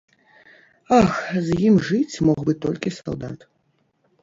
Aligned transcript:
Ах, 1.01 1.13
з 1.49 1.59
ім 1.67 1.77
жыць 1.91 2.21
мог 2.31 2.39
бы 2.49 2.57
толькі 2.67 2.95
салдат. 2.99 3.39